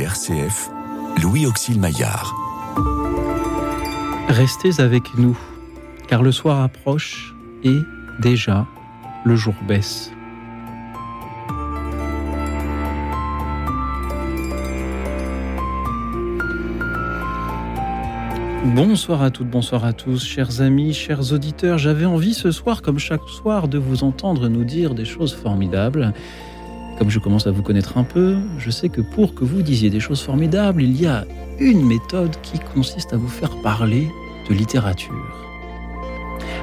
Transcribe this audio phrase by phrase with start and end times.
[0.00, 0.70] RCF,
[1.22, 2.34] Louis Auxil Maillard.
[4.28, 5.38] Restez avec nous,
[6.08, 7.76] car le soir approche et
[8.20, 8.66] déjà
[9.24, 10.10] le jour baisse.
[18.64, 21.76] Bonsoir à toutes, bonsoir à tous, chers amis, chers auditeurs.
[21.78, 26.14] J'avais envie ce soir, comme chaque soir, de vous entendre nous dire des choses formidables.
[27.02, 29.90] Comme je commence à vous connaître un peu, je sais que pour que vous disiez
[29.90, 31.24] des choses formidables, il y a
[31.58, 34.06] une méthode qui consiste à vous faire parler
[34.48, 35.12] de littérature.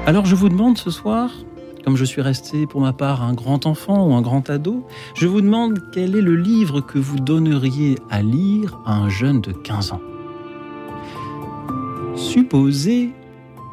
[0.06, 1.30] Alors je vous demande ce soir,
[1.84, 5.26] comme je suis resté pour ma part un grand enfant ou un grand ado, je
[5.26, 9.52] vous demande quel est le livre que vous donneriez à lire à un jeune de
[9.52, 10.00] 15 ans.
[12.16, 13.10] Supposez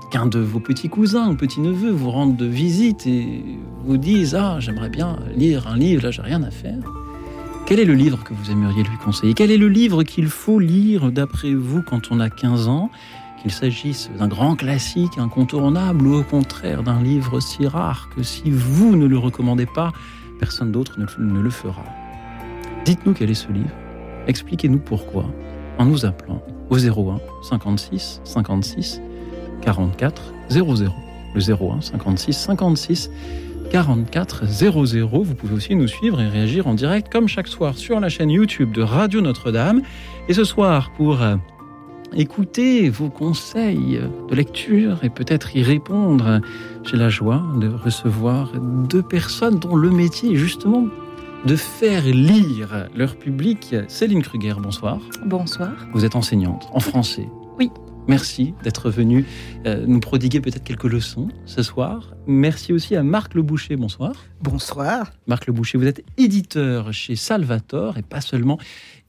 [0.10, 3.44] qu'un de vos petits cousins ou petits neveux vous rende de visite et
[3.86, 6.80] vous dise Ah, j'aimerais bien lire un livre, là j'ai rien à faire.
[7.66, 9.34] Quel est le livre que vous aimeriez lui conseiller?
[9.34, 12.90] Quel est le livre qu'il faut lire d'après vous quand on a 15 ans?
[13.42, 18.50] Qu'il s'agisse d'un grand classique incontournable ou au contraire d'un livre si rare que si
[18.50, 19.92] vous ne le recommandez pas,
[20.40, 21.84] personne d'autre ne le fera.
[22.86, 23.76] Dites-nous quel est ce livre.
[24.28, 25.26] Expliquez-nous pourquoi
[25.78, 29.02] en nous appelant au 01 56 56
[29.62, 30.94] 44 00.
[31.34, 33.12] Le 01 56 56
[33.72, 35.24] 44 00.
[35.24, 38.30] Vous pouvez aussi nous suivre et réagir en direct comme chaque soir sur la chaîne
[38.30, 39.82] YouTube de Radio Notre-Dame.
[40.30, 41.36] Et ce soir, pour euh,
[42.16, 46.42] écouter vos conseils de lecture et peut-être y répondre,
[46.84, 50.88] j'ai la joie de recevoir deux personnes dont le métier est justement
[51.46, 53.76] de faire lire leur public.
[53.88, 55.00] Céline Kruger, bonsoir.
[55.26, 55.72] Bonsoir.
[55.94, 57.28] Vous êtes enseignante en français.
[57.58, 57.70] Oui.
[58.08, 59.26] Merci d'être venu
[59.66, 62.16] euh, nous prodiguer peut-être quelques leçons ce soir.
[62.26, 64.14] Merci aussi à Marc Le Boucher, bonsoir.
[64.42, 65.12] Bonsoir.
[65.28, 68.60] Marc Le Boucher, vous êtes éditeur chez Salvator et pas seulement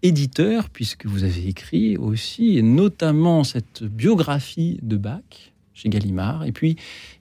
[0.03, 6.51] éditeur puisque vous avez écrit aussi et notamment cette biographie de Bach chez Gallimard, et
[6.51, 6.75] puis,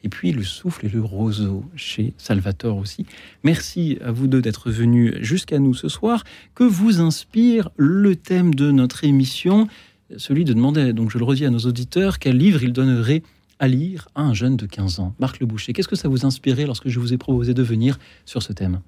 [0.03, 3.05] et puis Le Souffle et le Roseau chez Salvatore aussi.
[3.43, 6.23] Merci à vous deux d'être venus jusqu'à nous ce soir.
[6.55, 9.67] Que vous inspire le thème de notre émission
[10.15, 13.23] Celui de demander, donc je le redis à nos auditeurs, quel livre il donnerait
[13.59, 15.13] à lire à un jeune de 15 ans.
[15.19, 17.99] Marc Le Boucher, qu'est-ce que ça vous inspirait lorsque je vous ai proposé de venir
[18.25, 18.79] sur ce thème?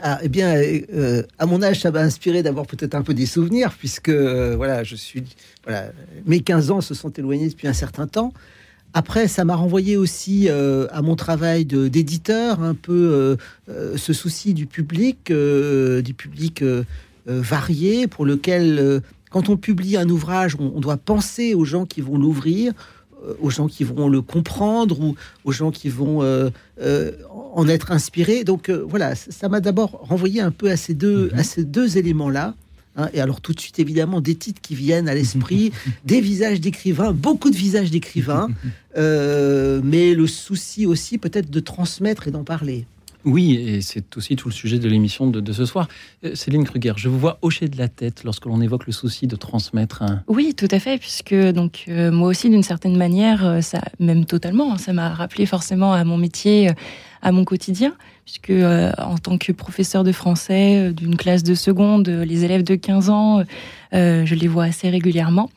[0.00, 3.26] Ah, eh bien, euh, à mon âge, ça m'a inspiré d'avoir peut-être un peu des
[3.26, 5.22] souvenirs, puisque euh, voilà, je suis,
[5.64, 5.86] voilà,
[6.26, 8.32] mes 15 ans se sont éloignés depuis un certain temps.
[8.92, 13.36] Après, ça m'a renvoyé aussi euh, à mon travail d'éditeur, un peu
[13.68, 16.62] ce souci du public, du public
[17.26, 19.00] varié, pour lequel,
[19.34, 22.72] quand on publie un ouvrage, on, doit penser aux gens qui vont l'ouvrir,
[23.40, 26.22] aux gens qui vont le comprendre ou aux gens qui vont
[26.80, 28.44] en être inspirés.
[28.44, 32.54] Donc voilà, ça m'a d'abord renvoyé un peu à ces deux, à ces deux éléments-là.
[32.96, 35.72] Hein, et alors tout de suite, évidemment, des titres qui viennent à l'esprit,
[36.04, 38.48] des visages d'écrivains, beaucoup de visages d'écrivains,
[38.96, 42.86] euh, mais le souci aussi peut-être de transmettre et d'en parler.
[43.24, 45.88] Oui, et c'est aussi tout le sujet de l'émission de, ce soir.
[46.24, 49.26] Euh, Céline Kruger, je vous vois hocher de la tête lorsque l'on évoque le souci
[49.26, 50.22] de transmettre un...
[50.28, 54.74] Oui, tout à fait, puisque donc euh, moi aussi, d'une certaine manière, ça, même totalement,
[54.74, 56.70] hein, ça m'a rappelé forcément à mon métier,
[57.22, 61.54] à mon quotidien puisque euh, en tant que professeur de français euh, d'une classe de
[61.54, 63.44] seconde, euh, les élèves de 15 ans,
[63.92, 65.50] je les vois assez régulièrement.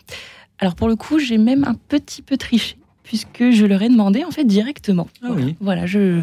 [0.59, 4.23] Alors pour le coup, j'ai même un petit peu triché, puisque je leur ai demandé
[4.23, 5.07] en fait directement.
[5.23, 5.55] Ah oui.
[5.59, 6.22] Voilà, je,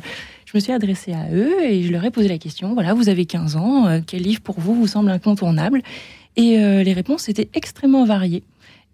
[0.55, 3.09] je me suis adressée à eux et je leur ai posé la question, voilà, vous
[3.09, 5.83] avez 15 ans, quel livre pour vous vous semble incontournable?
[6.37, 8.45] Et les réponses étaient extrêmement variées.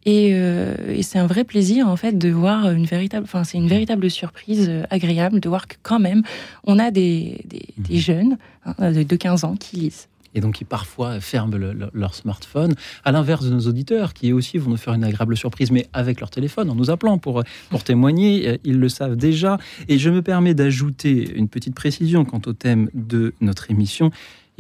[0.06, 3.68] Euh, et, c'est un vrai plaisir en fait de voir une véritable, enfin c'est une
[3.68, 6.22] véritable surprise euh, agréable de voir que quand même
[6.64, 8.00] on a des, des, mhm.
[8.00, 10.08] jeunes hein, de 15 ans qui lisent.
[10.34, 11.56] Et donc qui parfois ferment
[11.92, 12.74] leur smartphone,
[13.04, 16.20] à l'inverse de nos auditeurs qui aussi vont nous faire une agréable surprise, mais avec
[16.20, 19.58] leur téléphone, en nous appelant pour, pour témoigner, euh, ils le savent déjà.
[19.88, 24.10] Et je me permets d'ajouter une petite précision quant au thème de notre émission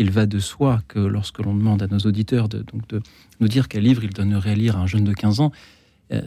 [0.00, 3.02] il va de soi que lorsque l'on demande à nos auditeurs de, donc de
[3.38, 5.52] nous dire quel livre ils donneraient à lire à un jeune de 15 ans,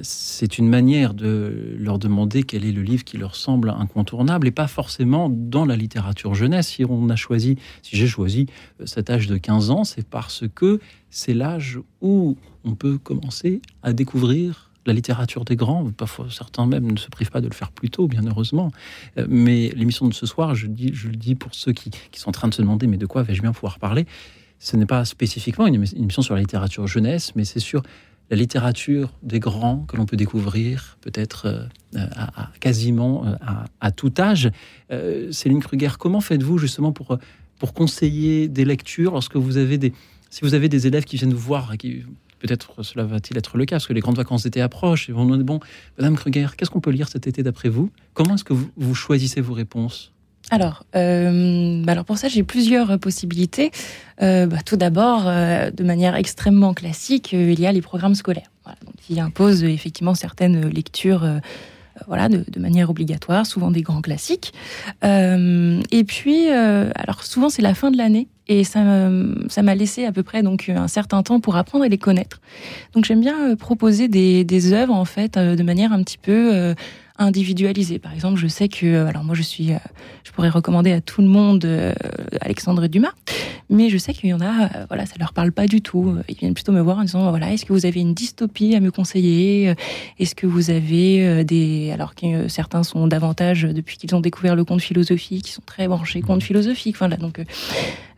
[0.02, 4.52] c'est une manière de leur demander quel est le livre qui leur semble incontournable et
[4.52, 6.70] pas forcément dans la littérature jeunesse.
[6.70, 8.48] Si on a choisi, si j'ai choisi
[8.80, 13.62] euh, cet âge de 15 ans, c'est parce que c'est l'âge où on peut commencer
[13.82, 15.92] à découvrir la littérature des grands.
[15.92, 18.72] Parfois, certains même ne se privent pas de le faire plus tôt, bien heureusement.
[19.18, 22.48] Euh, mais l'émission de ce soir, je, le dis pour ceux qui, sont en train
[22.48, 24.06] de se demander mais de quoi vais-je bien pouvoir parler?
[24.60, 27.84] Ce n'est pas spécifiquement une, émission sur la littérature jeunesse, mais c'est sur
[28.34, 33.36] la littérature des grands que l'on peut découvrir, peut-être euh, à, quasiment euh,
[33.80, 34.50] à, tout âge.
[35.30, 37.20] Céline Kruger, comment faites-vous justement pour,
[37.60, 39.94] pour conseiller des lectures lorsque vous avez des,
[40.32, 42.04] Si vous avez des élèves qui viennent vous voir qui
[42.40, 45.38] peut-être cela va-t-il être le cas, parce que les grandes vacances d'été approchent, et dire,
[45.44, 45.60] bon,
[46.00, 47.92] Madame Kruger, qu'est-ce qu'on peut lire cet été d'après vous?
[48.16, 50.12] Comment est-ce que vous, choisissez vos réponses?
[50.52, 53.72] Alors, euh, alors pour ça, j'ai plusieurs possibilités.
[54.22, 58.52] Euh, bah, tout d'abord, euh, de manière extrêmement classique, il y a les programmes scolaires,
[59.02, 61.28] qui imposent effectivement certaines lectures
[62.08, 64.54] voilà, de, manière obligatoire, souvent des grands classiques.
[65.04, 70.24] et puis, alors souvent c'est la fin de l'année et ça, m'a laissé à peu
[70.24, 72.42] près donc un certain temps pour apprendre à les connaître.
[72.94, 76.74] Donc j'aime bien proposer des, des œuvres en fait de manière un petit peu
[77.24, 78.00] euh, individualisée.
[78.00, 79.72] Par exemple, je sais que alors moi je suis,
[80.24, 81.68] je pourrais recommander à tout le monde
[82.42, 83.14] Alexandre Dumas,
[83.70, 86.16] mais je sais qu'il y en a, voilà, ça leur parle pas du tout.
[86.28, 88.80] Ils viennent plutôt me voir en disant voilà, est-ce que vous avez une dystopie à
[88.80, 89.74] me conseiller
[90.20, 94.66] Est-ce que vous avez des, alors que certains sont davantage depuis qu'ils ont découvert le
[94.66, 96.98] conte philosophique, qui sont très branchés conte philosophique.
[96.98, 97.42] Voilà, donc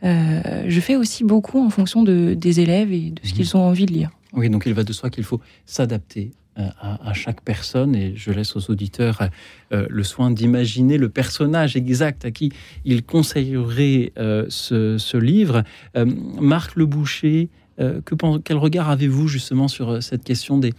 [0.04, 3.60] euh, je fais aussi beaucoup en fonction de, des élèves et de ce qu'ils mhm.
[3.60, 4.10] ont envie de lire.
[4.32, 8.30] Oui, donc il va de soi qu'il faut s'adapter euh, à, chaque personne et je
[8.30, 9.28] laisse aux auditeurs
[9.72, 12.52] euh, le soin d'imaginer le personnage exact à qui
[12.84, 15.64] il conseillerait ce, livre.
[16.40, 17.48] Marc Le Boucher,
[17.78, 20.72] que, quel regard avez-vous justement sur cette question des,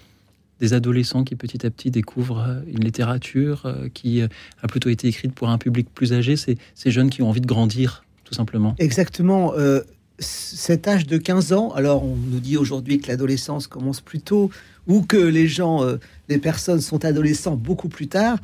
[0.74, 5.58] adolescents qui petit à petit découvrent une littérature qui a plutôt été écrite pour un
[5.58, 8.76] public plus âgé, ces, ces jeunes qui ont envie de grandir tout simplement?
[8.78, 9.54] Exactement.
[9.56, 9.82] Euh,
[10.20, 14.50] cet âge de 15 ans, alors on nous dit aujourd'hui que l'adolescence commence plus tôt
[14.88, 15.98] ou que les gens, euh,
[16.30, 18.40] les personnes sont adolescents beaucoup plus tard.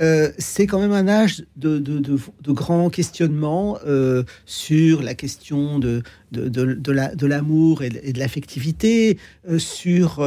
[0.00, 6.02] Euh, c'est quand même un âge de, de, grands questionnements euh, sur la question de,
[6.32, 9.18] de l'amour et de l'affectivité,
[9.48, 10.24] euh, sur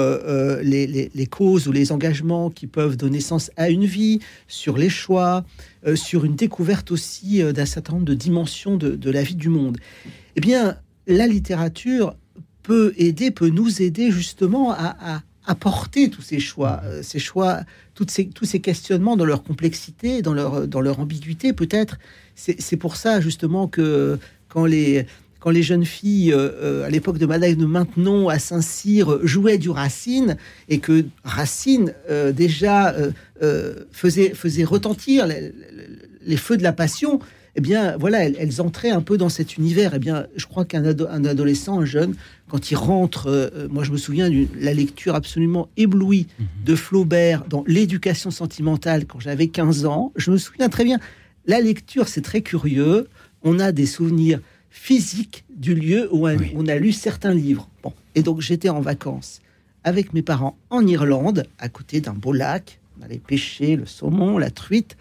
[0.62, 4.90] les, les, causes ou les engagements qui peuvent donner sens à une vie, sur les
[4.90, 5.44] choix,
[5.96, 9.78] sur une découverte aussi d'un certain nombre de dimensions de, la vie du monde.
[10.36, 10.78] Eh bien,
[11.08, 12.16] la littérature
[12.62, 17.62] peut aider, peut nous aider justement à apporter tous ces choix, euh, ces choix,
[17.94, 21.98] toutes ces, tous ces questionnements dans leur complexité, dans leur, dans leur ambiguïté peut-être.
[22.36, 24.20] C'est pour ça justement que
[24.50, 25.06] quand les,
[25.40, 29.58] quand les jeunes filles, euh, euh, à l'époque de Madame de Maintenon à Saint-Cyr, jouaient
[29.58, 30.36] du Racine,
[30.68, 31.94] et que Racine
[32.34, 32.94] déjà
[33.92, 35.54] faisait, faisait retentir les,
[36.26, 37.20] les, feux de la passion,
[37.56, 39.94] eh bien, voilà, elles, entraient un peu dans cet univers.
[39.96, 42.16] Eh bien, je crois qu'un adolescent, un jeune,
[42.50, 46.46] quand il rentre, euh, moi je me souviens de la lecture absolument éblouie mhm.
[46.66, 50.12] de Flaubert dans L'éducation sentimentale quand j'avais 15 ans.
[50.16, 51.00] Je me souviens très bien.
[51.46, 53.08] La lecture, c'est très curieux.
[53.44, 57.70] On a des souvenirs physiques du lieu où on a lu certains livres.
[57.82, 57.94] Bon.
[58.16, 59.42] Et donc j'étais en vacances
[59.86, 62.80] avec mes parents en Irlande, à côté d'un beau lac.
[63.00, 64.98] On allait pêcher le saumon, la truite,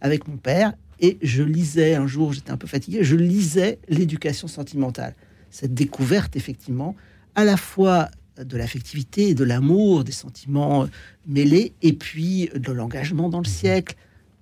[0.00, 0.74] avec mon père.
[1.04, 5.14] Et je lisais, un jour, j'étais un peu fatigué, je lisais l'éducation sentimentale.
[5.50, 6.96] Cette découverte, effectivement,
[7.34, 8.08] à la fois
[8.42, 10.88] de l'affectivité et de l'amour, des sentiments
[11.26, 13.96] mêlés, et puis de l'engagement dans le siècle,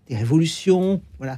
[0.09, 1.37] des révolutions, voilà.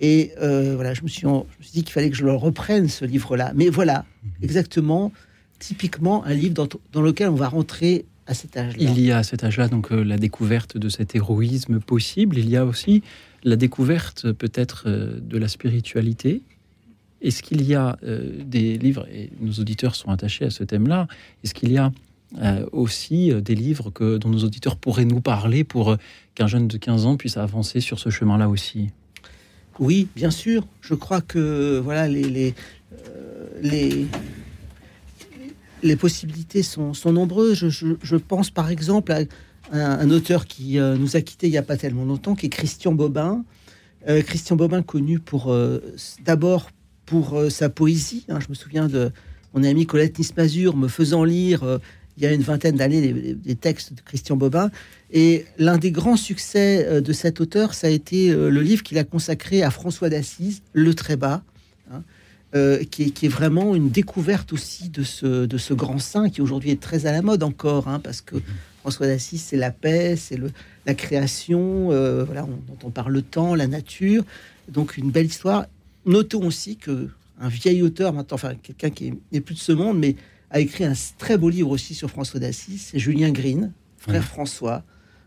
[0.00, 2.34] Et euh, voilà, je me, suis, je me suis dit qu'il fallait que je le
[2.34, 3.52] reprenne, ce livre-là.
[3.54, 4.04] Mais voilà,
[4.42, 5.12] exactement,
[5.60, 8.90] typiquement, un livre dans, dans lequel on va rentrer à cet âge-là.
[8.90, 12.38] Il y a à cet âge-là donc euh, la découverte de cet héroïsme possible.
[12.38, 13.02] Il y a aussi
[13.44, 16.42] la découverte peut-être euh, de la spiritualité.
[17.20, 21.06] Est-ce qu'il y a euh, des livres, et nos auditeurs sont attachés à ce thème-là,
[21.42, 21.92] est-ce qu'il y a
[22.42, 25.96] euh, aussi des livres que, dont nos auditeurs pourraient nous parler pour
[26.34, 28.90] qu'un jeune de 15 ans puisse avancer sur ce chemin-là aussi?
[29.78, 30.66] Oui, bien sûr.
[30.80, 32.54] Je crois que voilà les, les,
[33.62, 34.06] les,
[35.82, 37.58] les possibilités sont, sont nombreuses.
[37.58, 39.20] Je, je, je, pense par exemple à
[39.72, 42.50] un, auteur qui euh, nous a quittés il n'y a pas tellement longtemps, qui est
[42.50, 43.44] Christian Bobin.
[44.08, 45.80] Euh, Christian Bobin, connu pour euh,
[46.24, 46.70] d'abord
[47.06, 48.24] pour sa poésie.
[48.30, 48.38] Hein.
[48.40, 49.12] je me souviens de
[49.52, 51.80] mon ami Colette Nismazur me faisant lire
[52.16, 54.70] il y a une vingtaine d'années des, textes de Christian Bobin.
[55.10, 59.04] Et l'un des grands succès de cet auteur, ça a été le livre qu'il a
[59.04, 61.42] consacré à François d'Assise, Le Trébat,
[61.92, 62.02] hein,
[62.90, 66.80] qui, est, vraiment une découverte aussi de ce, de ce grand saint qui aujourd'hui est
[66.80, 68.36] très à la mode encore, hein, parce que
[68.84, 70.38] François d'Assise, c'est la paix, c'est
[70.84, 74.24] la création, euh, voilà, on, dont on parle le temps, la nature.
[74.68, 75.64] Donc une belle histoire.
[76.04, 77.08] Notons aussi que
[77.40, 80.16] un vieil auteur, maintenant, enfin quelqu'un qui n'est plus de ce monde, mais
[80.50, 84.84] a écrit un très beau livre aussi sur François d'Assise, c'est Julien Green, frère François.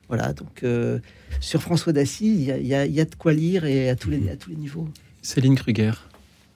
[0.07, 0.99] Voilà, donc euh,
[1.39, 4.51] sur François d'Assise, il y, a de quoi lire et à tous les, à tous
[4.51, 4.87] les niveaux.
[5.23, 5.93] Céline Kruger,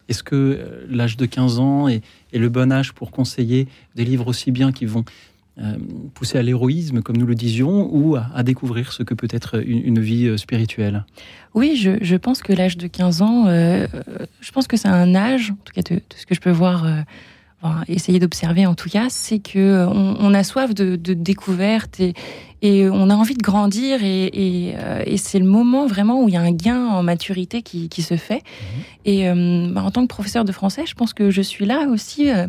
[0.07, 4.05] est-ce que euh, l'âge de 15 ans est, est, le bon âge pour conseiller des
[4.05, 5.03] livres aussi bien qui vont
[5.61, 5.77] euh,
[6.13, 9.99] pousser à l'héroïsme, comme nous le disions, ou à, découvrir ce que peut être une,
[9.99, 11.05] vie euh, spirituelle.
[11.53, 13.85] Oui, je, pense que l'âge de 15 ans, euh,
[14.39, 16.85] je pense que c'est un âge, en tout cas de, ce que je peux voir
[17.87, 22.13] essayer d'observer en tout cas, c'est que on, a soif de, de découverte et,
[22.61, 26.27] et on a envie de grandir et, et, euh, et c'est le moment vraiment où
[26.27, 28.35] il y a un gain en maturité qui, qui se fait.
[28.35, 28.83] Mhm.
[29.03, 31.87] Et euh, bah, en tant que professeur de français, je pense que je suis là
[31.89, 32.47] aussi euh,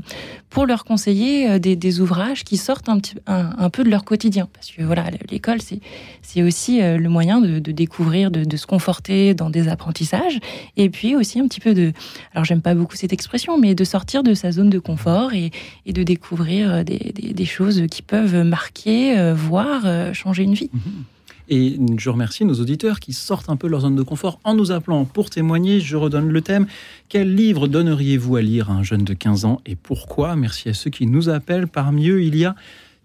[0.51, 4.05] pour leur conseiller des, des, ouvrages qui sortent un, petit, un, un, peu de leur
[4.05, 4.49] quotidien.
[4.53, 9.33] Parce que voilà, l'école, c'est aussi le moyen de, de découvrir, de, de, se conforter
[9.33, 10.39] dans des apprentissages.
[10.77, 11.93] Et puis aussi un petit peu de...
[12.35, 15.53] Alors j'aime pas beaucoup cette expression, mais de sortir de sa zone de confort et,
[15.87, 20.71] et de découvrir des, des, des, choses qui peuvent marquer, voir euh, changer une vie.
[20.73, 21.05] Mhm.
[21.49, 24.71] Et je remercie nos auditeurs qui sortent un peu leur zone de confort en nous
[24.73, 25.81] appelant pour témoigner.
[25.81, 26.67] Je redonne le thème.
[27.09, 30.37] Quel livre donneriez-vous à lire à un jeune de 15 ans et pourquoi?
[30.37, 31.67] Merci à ceux qui nous appellent.
[31.67, 32.55] Parmi eux, il y a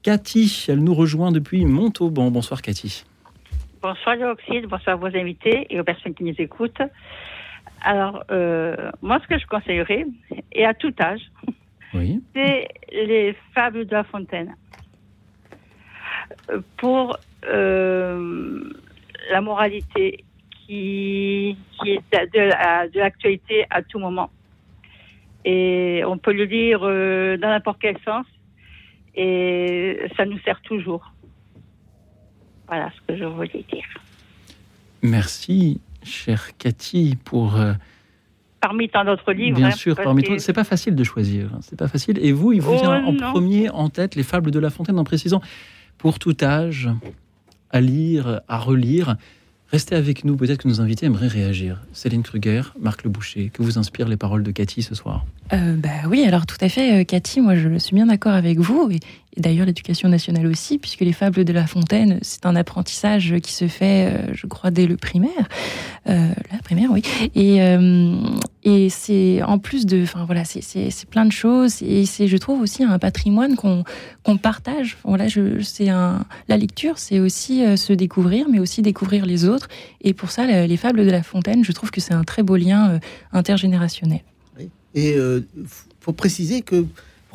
[0.04, 0.66] Cathy.
[0.70, 2.30] Elle nous rejoint depuis Montauban.
[2.32, 3.04] Bonsoir Cathy.
[3.82, 6.82] Bonsoir Léoxide, bonsoir à vos invités et aux personnes qui nous écoutent.
[7.82, 10.06] Alors, euh, moi, ce que je conseillerais,
[10.52, 11.22] et à tout âge,
[11.94, 12.22] oui.
[12.34, 14.56] c'est les fables de La Fontaine
[16.78, 18.64] pour euh,
[19.32, 20.24] la moralité
[20.66, 22.02] qui, qui est
[22.34, 24.30] de, l'actualité à tout moment.
[25.46, 28.26] Et on peut le lire euh, dans n'importe quel sens
[29.16, 31.14] et ça nous sert toujours.
[32.68, 33.86] Voilà ce que je voulais dire.
[35.02, 37.56] Merci, chère Cathy, pour.
[37.56, 37.74] Euh,
[38.60, 39.58] parmi tant d'autres livres.
[39.58, 40.38] Bien hein, sûr, parmi que...
[40.38, 41.50] C'est pas facile de choisir.
[41.54, 42.20] Hein, c'est pas facile.
[42.22, 45.00] Et vous, il vous vient oh, en premier en tête les fables de La Fontaine
[45.00, 45.42] en précisant
[45.98, 46.90] pour tout âge,
[47.72, 49.18] à lire, à relire.
[49.70, 51.82] Restez avec nous, peut-être que nos invités aimeraient réagir.
[51.92, 55.26] Céline Kruger, Marc Le Boucher, que vous inspirent les paroles de Cathy ce soir?
[55.52, 58.60] Euh, bah Oui, alors tout à fait, euh, Cathy, moi je suis bien d'accord avec
[58.60, 58.90] vous,
[59.38, 63.68] d'ailleurs l'éducation nationale aussi, puisque les fables de La Fontaine, c'est un apprentissage qui se
[63.68, 65.48] fait, euh, je crois, dès le primaire.
[66.06, 67.02] la primaire, oui.
[67.36, 67.60] Et,
[68.64, 72.62] et c'est en plus de, enfin voilà, c'est plein de choses et c'est, je trouve
[72.62, 74.98] aussi un patrimoine qu'on partage.
[75.06, 75.28] Voilà,
[75.62, 79.70] c'est un, la lecture, c'est aussi euh, se découvrir, mais aussi découvrir les autres.
[80.02, 82.58] Et pour ça, les fables de La Fontaine, je trouve que c'est un très beau
[82.58, 83.00] lien euh,
[83.32, 84.22] intergénérationnel.
[84.96, 85.48] Et euh,
[86.02, 86.86] faut préciser que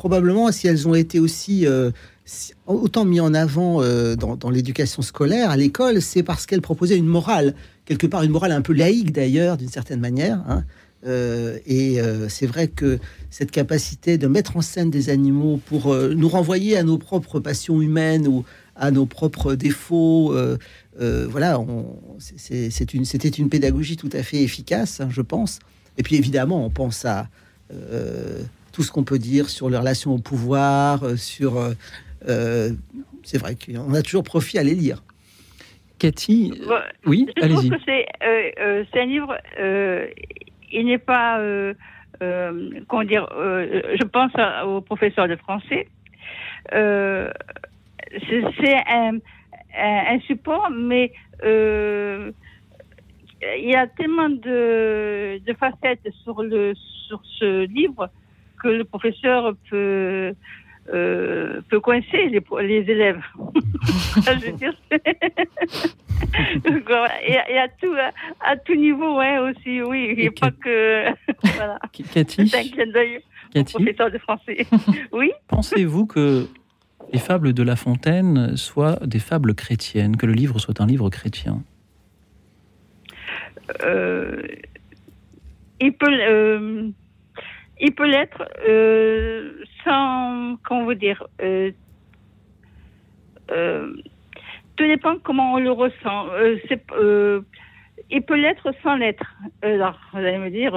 [0.03, 1.65] probablement, si elles ont été aussi
[2.67, 3.81] autant mis en avant
[4.15, 7.55] dans, dans l'éducation scolaire à l'école, c'est parce qu'elles proposaient une morale,
[7.85, 10.43] quelque part une morale un peu laïque d'ailleurs, d'une certaine manière.
[10.49, 10.65] Hein.
[11.05, 15.91] Euh, et euh, c'est vrai que cette capacité de mettre en scène des animaux pour
[15.91, 18.45] euh, nous renvoyer à nos propres passions humaines ou
[18.75, 20.35] à nos propres défauts,
[21.29, 21.63] voilà,
[22.17, 25.59] c'était une pédagogie tout à fait efficace, hein, je pense.
[25.99, 27.27] Et puis évidemment, on pense à
[28.73, 31.53] tout ce qu'on peut dire sur les relations au pouvoir, sur.
[32.25, 35.01] c'est vrai qu'on a toujours profit à les lire.
[35.99, 36.51] Cathy,
[37.05, 37.71] oui, allez-y.
[37.85, 39.37] C'est un livre
[40.73, 41.73] il n'est pas, euh,
[42.21, 44.31] euh, comment dire, euh, je pense
[44.65, 45.87] au professeur de français.
[46.71, 47.31] c'est
[48.87, 49.19] un,
[49.77, 51.13] un, support, mais
[51.43, 52.33] il
[53.69, 56.73] y a tellement de, de, facettes sur, le,
[57.07, 58.09] sur ce livre
[58.63, 60.33] que le professeur peut
[60.93, 63.21] euh, peut coincer les, les élèves.
[64.15, 64.73] je veux dire,
[67.25, 67.93] et, à tout,
[68.41, 70.13] à, tout niveau, ouais, aussi, oui.
[70.17, 71.05] Il a pas que.
[71.55, 71.79] voilà.
[72.13, 73.19] Cathy C'est un clin d'œil
[73.65, 74.65] professeur de français.
[75.11, 75.31] oui?
[75.47, 76.47] Pensez-vous que
[77.13, 81.09] les fables de La Fontaine soient des fables chrétiennes, que le livre soit un livre
[81.09, 81.63] chrétien?
[83.83, 84.41] Euh,
[85.79, 86.11] Il peut.
[86.11, 86.89] Euh,
[87.83, 89.51] il peut l'être euh,
[89.83, 91.69] sans, comment vous dire, euh,
[93.51, 93.93] euh,
[94.77, 96.27] tout dépend comment on le ressent.
[98.09, 99.35] il peut l'être sans l'être.
[99.61, 100.73] Alors, vous allez me dire,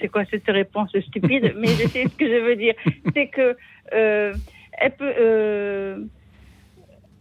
[0.00, 2.74] c'est quoi cette réponse stupide Mais je sais ce que je veux dire.
[3.12, 3.56] C'est que
[3.90, 6.08] elle peut,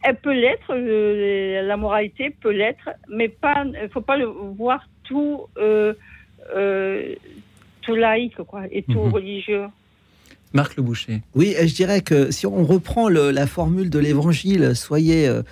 [0.03, 0.72] elle peut l'être.
[0.72, 3.65] la moralité peut l'être, mais pas.
[3.91, 5.48] Faut pas le voir tout
[7.86, 9.13] tout laïque quoi, et tout mhm.
[9.13, 9.65] religieux.
[10.54, 11.22] Marc Le Boucher.
[11.36, 15.44] Oui, je dirais que si on reprend la formule de l'évangile, soyez euh,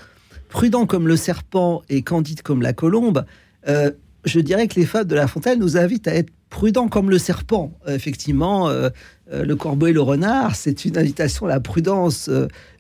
[0.49, 3.25] prudent comme le serpent et candide comme la colombe,
[3.67, 3.91] euh,
[4.23, 7.17] je dirais que les fables de La Fontaine nous invitent à être prudent comme le
[7.17, 7.71] serpent.
[7.87, 8.89] Euh, effectivement, euh,
[9.31, 12.29] euh, le corbeau et le renard, c'est une invitation à la prudence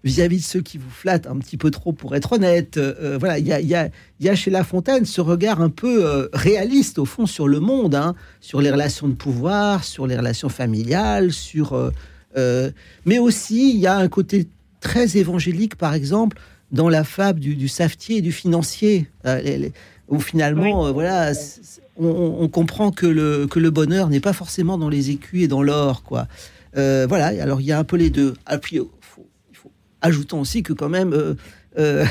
[0.03, 2.79] vis-à-vis de ceux qui vous flattent un petit peu trop, pour être honnête.
[3.19, 7.47] voilà, il y a, chez La Fontaine ce regard un peu réaliste, au fond, sur
[7.47, 11.91] le monde, hein, sur les relations de pouvoir, sur les relations familiales, sur...
[13.05, 14.47] mais aussi, il y a un côté
[14.81, 16.37] très évangélique, par exemple,
[16.71, 19.09] dans la fable du, du savetier et du financier,
[20.09, 21.33] où finalement, voilà
[21.97, 25.61] on, comprend que le, que le bonheur n'est pas forcément dans les écus et dans
[25.61, 26.27] l'or, quoi.
[26.75, 28.33] Euh, voilà, alors il y a un peu les deux.
[28.45, 29.71] Ah, puis, euh, faut- il faut,
[30.01, 31.35] ajoutons aussi que quand même, euh,
[31.77, 32.03] euh,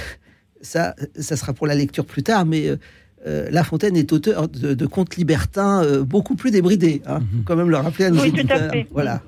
[0.60, 2.68] ça, ça sera pour la lecture plus tard, mais
[3.24, 7.02] La Fontaine est auteur de, de contes libertins euh, beaucoup plus débridés.
[7.06, 7.20] Hein.
[7.20, 7.26] Mhm.
[7.38, 8.70] Faut quand même le rappeler à nos Oui, tout à éditeurs.
[8.72, 8.86] fait.
[8.90, 9.22] Voilà.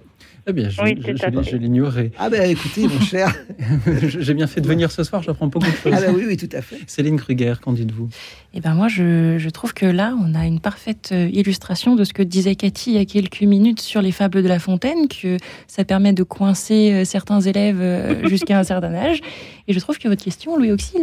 [0.46, 2.10] Eh bien, je, Oui, je- je je l'ignorais.
[2.18, 3.34] Ah ben écoutez, mon cher.
[4.08, 5.92] J'ai bien fait de venir ce soir, j'apprends beaucoup de choses.
[5.96, 6.76] Ah ben oui, oui, tout à fait.
[6.86, 8.10] Céline Kruger, qu'en dites-vous?
[8.52, 12.04] Eh ben moi, je, je trouve que là, on a une parfaite euh, illustration de
[12.04, 15.08] ce que disait Cathy il y a quelques minutes sur les fables de La Fontaine,
[15.08, 19.20] que ça permet de coincer euh, certains élèves euh, jusqu'à un certain âge.
[19.66, 21.00] Et je trouve que votre question, Louis Auxil,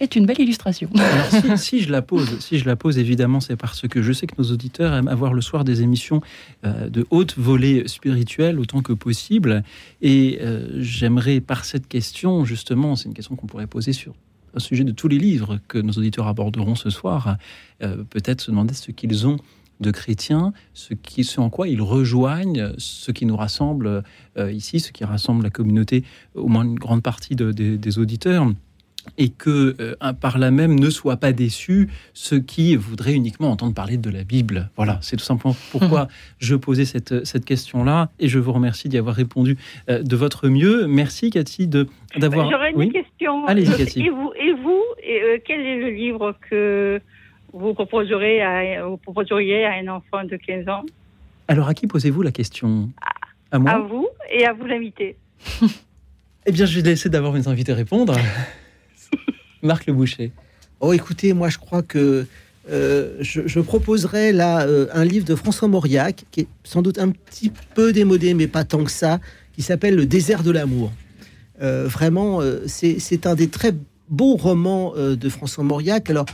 [0.00, 0.88] est une belle illustration.
[0.96, 4.12] Alors, si, si je la pose, si je la pose, évidemment, c'est parce que je
[4.14, 6.22] sais que nos auditeurs aiment avoir le soir des émissions
[6.64, 9.62] de haute volée spirituelle autant que possible.
[10.00, 14.14] Et euh, j'aimerais, par cette question, justement, c'est une question qu'on pourrait poser sur
[14.54, 17.36] au sujet de tous les livres que nos auditeurs aborderont ce soir,
[17.82, 19.38] euh, peut-être se demander ce qu'ils ont
[19.80, 24.02] de chrétiens, ce, qui, ce en quoi ils rejoignent ce qui nous rassemble
[24.36, 26.04] euh, ici, ce qui rassemble la communauté,
[26.34, 28.46] au moins une grande partie de- des- des auditeurs
[29.18, 33.74] et que euh, par là même ne soient pas déçus ceux qui voudraient uniquement entendre
[33.74, 34.70] parler de la Bible.
[34.76, 38.98] Voilà, c'est tout simplement pourquoi je posais cette, cette question-là et je vous remercie d'y
[38.98, 39.56] avoir répondu
[39.88, 40.86] euh, de votre mieux.
[40.86, 42.50] Merci Cathy de d'avoir.
[42.50, 43.46] J'aurais une question.
[43.46, 44.02] Allez-y, Euh, Cathy.
[44.02, 47.00] Et vous, et vous et, euh, quel est le livre que
[47.52, 50.84] vous proposerez à, vous proposeriez à un enfant de 15 ans?
[51.48, 52.88] Alors à qui posez-vous la question?
[53.50, 53.70] À moi?
[53.72, 55.16] À vous et à vous l'inviter.
[56.44, 58.16] Eh bien, je vais laisser d'abord mes invités répondre.
[59.62, 60.32] Marc Le Boucher.
[60.80, 62.26] Oh, écoutez, moi, je crois que
[62.70, 66.98] euh, je, je proposerais là euh, un livre de François Mauriac, qui est sans doute
[66.98, 69.20] un petit peu démodé, mais pas tant que ça,
[69.54, 70.92] qui s'appelle Le désert de l'amour.
[71.60, 73.74] Euh, vraiment, c'est un des très
[74.08, 76.10] beaux romans de François Mauriac.
[76.10, 76.26] Alors,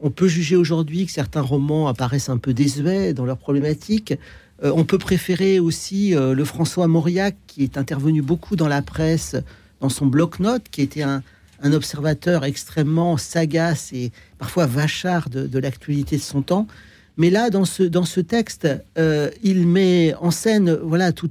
[0.00, 4.14] on peut juger aujourd'hui que certains romans apparaissent un peu désuets dans leurs problématiques.
[4.62, 9.36] Euh, on peut préférer aussi le François Mauriac, qui est intervenu beaucoup dans la presse,
[9.80, 11.22] dans son bloc-notes, qui était un,
[11.64, 16.68] un observateur extrêmement sagace et parfois vachard de, l'actualité de son temps.
[17.16, 21.30] Mais là, dans ce, dans ce texte, euh, il met en scène voilà, tout,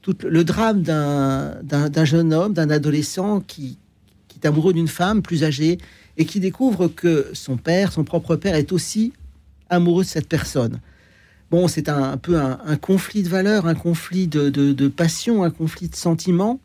[0.00, 3.76] tout le drame d'un jeune homme, d'un adolescent qui,
[4.28, 5.78] qui est amoureux d'une femme plus âgée
[6.16, 9.12] et qui découvre que son père, son propre père, est aussi
[9.68, 10.80] amoureux de cette personne.
[11.50, 15.42] Bon, c'est un, peu un, un conflit de valeurs, un conflit de, de, de passion,
[15.42, 16.60] un conflit de sentiments.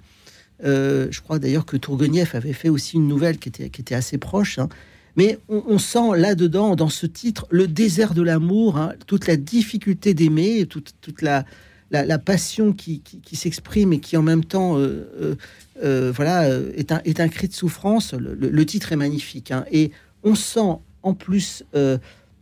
[0.63, 3.95] Euh, je crois d'ailleurs que Tourguenieff avait fait aussi une nouvelle qui était, qui était
[3.95, 4.59] assez proche.
[4.59, 4.69] hein.
[5.15, 10.13] Mais on, sent là-dedans, dans ce titre, le désert de l'amour, hein, toute la difficulté
[10.13, 11.43] d'aimer, toute, toute la,
[11.89, 15.35] la, passion qui, qui, s'exprime et qui en même temps euh,
[15.83, 18.13] euh, voilà, est, un, est un cri de souffrance.
[18.13, 19.49] Le, titre est magnifique.
[19.49, 19.65] hein.
[19.71, 19.89] Et
[20.21, 21.63] on sent en plus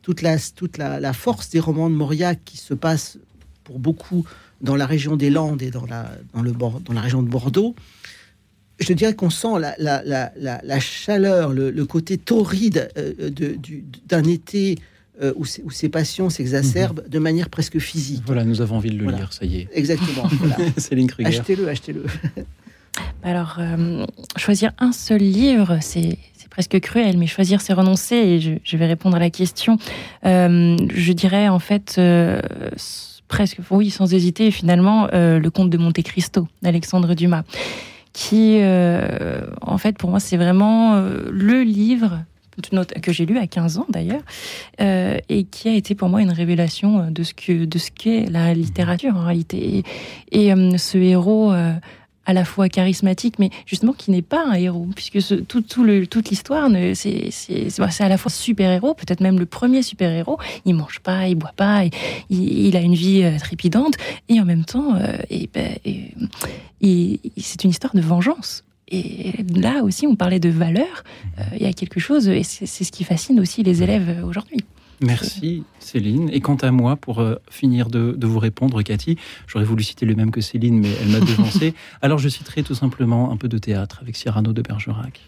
[0.01, 3.19] toute, la, toute la, la force des romans de Mauriac qui se passe
[3.63, 4.25] pour beaucoup
[4.65, 7.29] dans la région des Landes et dans la, dans le, Bor- dans la région de
[7.29, 7.75] Bordeaux
[8.77, 13.29] je dirais qu'on sent la, la, la, la, la chaleur, le, le côté torride euh,
[13.29, 14.77] de- du- d'un été
[15.23, 18.21] euh, où, ces- où ces passions s'exacerbent de manière presque physique.
[18.25, 19.19] Voilà, nous avons envie de le Voilà.
[19.19, 19.69] lire, ça y est.
[19.73, 20.27] Exactement.
[20.41, 20.57] voilà.
[20.77, 21.29] Céline Kruger.
[21.29, 22.03] Achetez-le, achetez-le.
[23.23, 28.15] Alors, euh, choisir un seul livre, c'est c'est presque cruel, mais choisir, c'est renoncer.
[28.17, 29.77] Et je, je vais répondre à la question.
[30.25, 32.41] Euh, je dirais en fait, euh,
[33.27, 37.43] presque, oui, sans hésiter, finalement, euh, Le Comte de Monte Cristo d'Alexandre Dumas,
[38.13, 42.21] qui, euh, en fait, pour moi, c'est vraiment euh, le livre
[43.01, 44.21] que j'ai lu à 15 ans d'ailleurs,
[44.79, 48.53] et qui a été pour moi une révélation de ce que de ce qu'est la
[48.53, 49.83] littérature en réalité.
[50.31, 51.51] Et, ce héros
[52.25, 56.93] à la fois charismatique, mais justement qui n'est pas un héros, puisque toute l'histoire, ne-
[56.93, 57.29] c'est
[57.99, 60.37] à la fois super-héros, peut-être même le premier super-héros.
[60.65, 61.83] Il mange pas, il boit pas,
[62.29, 63.95] il, a une vie euh, trépidante,
[64.29, 65.17] et en même temps, euh,
[65.53, 65.75] ben,
[67.37, 68.63] c'est une histoire de vengeance.
[68.87, 71.03] Et là aussi, on parlait de valeurs.
[71.39, 74.59] Euh, il y a quelque chose, et c'est ce qui fascine aussi les élèves aujourd'hui.
[75.01, 76.29] Merci Céline.
[76.31, 80.05] Et quant à moi, pour euh, finir de, de vous répondre, Cathy, j'aurais voulu citer
[80.05, 81.73] le même que Céline, mais elle m'a devancé.
[82.01, 85.21] Alors je citerai tout simplement un peu de théâtre avec Cyrano de Bergerac.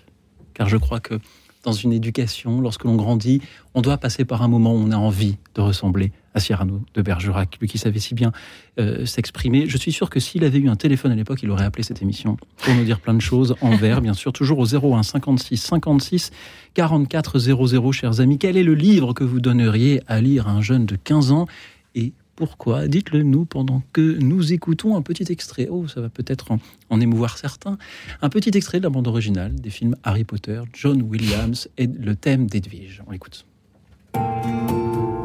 [0.54, 1.20] Car je crois que
[1.64, 3.42] dans une éducation, lorsque l'on grandit,
[3.74, 7.02] on doit passer par un moment où on a envie de ressembler à Cyrano de
[7.02, 8.32] Bergerac, lui qui savait si bien
[8.80, 9.68] euh, s'exprimer.
[9.68, 12.02] Je suis sûr que s'il avait eu un téléphone à l'époque, il aurait appelé cette
[12.02, 15.58] émission pour nous dire plein de choses en vers, bien sûr, toujours au 01 56
[15.58, 16.32] 56
[16.76, 18.38] 44 00, chers amis.
[18.38, 21.48] Quel est le livre que vous donneriez à lire à un jeune de 15 ans
[21.96, 22.88] et pourquoi?
[22.88, 25.68] Dites-le nous pendant que nous écoutons un petit extrait.
[25.72, 26.60] Oh, ça va peut-être en,
[26.92, 27.80] en émouvoir certains.
[28.22, 32.16] Un petit extrait de la bande originale des films Harry Potter, John Williams et le
[32.16, 33.02] thème d'Edwige.
[33.08, 33.44] On l'écoute.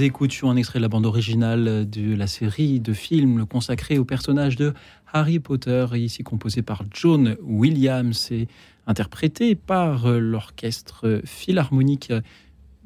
[0.00, 4.56] Écoutions un extrait de la bande originale de la série de films consacrée au personnage
[4.56, 4.72] de
[5.12, 8.48] Harry Potter, ici composé par John Williams et
[8.86, 12.14] interprété par l'Orchestre Philharmonique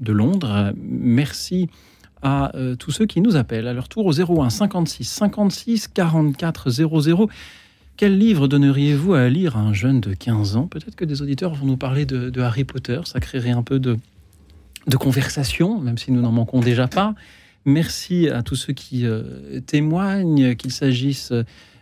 [0.01, 0.73] de Londres.
[0.77, 1.69] Merci
[2.23, 6.71] à euh, tous ceux qui nous appellent à leur tour au 01 56 56 44
[6.71, 7.29] 00.
[7.97, 10.67] Quel livre donneriez-vous à lire à un jeune de 15 ans?
[10.67, 13.99] Peut-être que des auditeurs vont nous parler de Harry Potter, ça créerait un peu de,
[14.87, 17.15] de conversation, même si nous n'en manquons déjà pas.
[17.65, 21.33] Merci à tous ceux qui euh, témoignent, qu'il s'agisse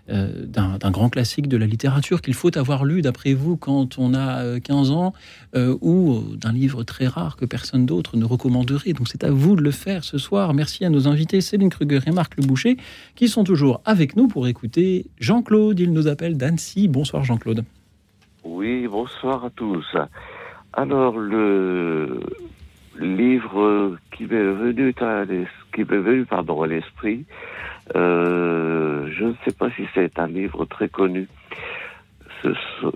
[0.09, 4.15] euh, d'un grand classique de la littérature qu'il faut avoir lu, d'après vous, quand on
[4.15, 5.13] a 15 euh, ans,
[5.81, 8.93] ou d'un livre très rare que personne d'autre ne recommanderait.
[8.93, 10.55] Donc c'est à vous de le faire ce soir.
[10.55, 12.77] Merci à nos invités Céline Kruger et Marc Le Boucher,
[13.17, 15.81] qui sont toujours avec nous pour écouter Jean-Claude.
[15.81, 16.87] Il nous appelle d'Annecy.
[16.87, 17.65] Bonsoir Jean-Claude.
[18.45, 19.87] Oui, bonsoir à tous.
[20.73, 22.21] Alors, le,
[23.03, 25.25] livre qui m'est venu à
[25.75, 27.25] qui m'est venu pardon à l'esprit.
[27.97, 31.29] Euh, je ne sais pas si c'est un livre très connu.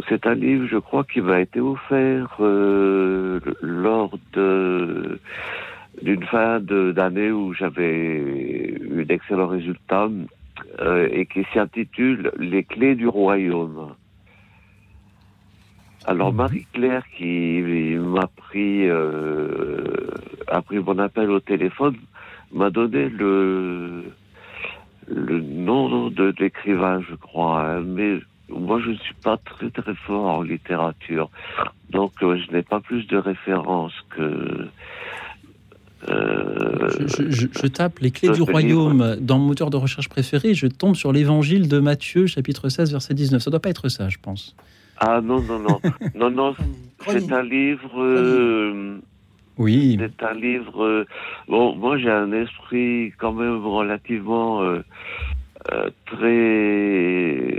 [0.09, 5.19] C'est un livre, je crois, qui m'a été offert euh, lors d'une
[6.25, 8.19] fin d'année où j'avais
[8.81, 10.09] eu d'excellents résultats
[10.81, 13.95] euh, et qui s'intitule Les clés du royaume.
[16.07, 16.37] Alors mhm.
[16.37, 17.61] Marie-Claire qui
[17.99, 20.09] m'a pris euh,
[20.67, 21.97] pris mon appel au téléphone
[22.53, 24.05] m'a donné le
[25.09, 27.81] le nom de l'écrivain, je crois, hein.
[27.81, 31.31] mais moi je ne suis pas très très fort en littérature,
[31.91, 34.69] donc euh, je n'ai pas plus de références que
[36.09, 40.97] euh, je, tape les clés du royaume dans mon moteur de recherche préféré, je tombe
[40.97, 43.43] sur l'évangile de Matthieu, chapitre 16, verset 19.
[43.43, 44.55] Ça doit pas être ça, je pense.
[44.99, 45.81] Ah non, non, non.
[46.15, 46.55] non, non,
[47.07, 48.01] c'est un livre.
[48.01, 48.99] Euh,
[49.59, 49.99] oui.
[49.99, 50.85] C'est un livre.
[50.85, 51.05] Euh,
[51.49, 54.81] bon, moi j'ai un esprit quand même relativement euh,
[56.07, 57.57] très.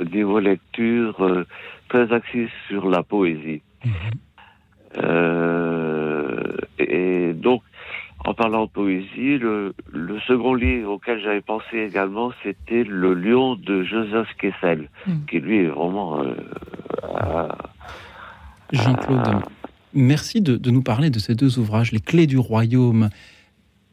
[0.00, 1.44] au niveau lecture,
[1.88, 3.62] très axé sur la poésie.
[3.84, 3.92] Mhm.
[6.78, 7.62] et donc,
[8.24, 9.74] en parlant de poésie, le,
[10.26, 15.24] second livre auquel j'avais pensé également, c'était Le Lion de Joseph Kessel, hmm.
[15.28, 16.22] qui lui est vraiment...
[16.22, 17.48] Euh,
[18.72, 19.42] Jean-Claude,
[19.94, 23.08] merci de, nous parler de ces deux ouvrages, Les Clés du Royaume,